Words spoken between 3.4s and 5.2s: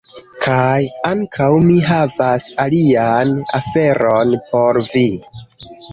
aferon por vi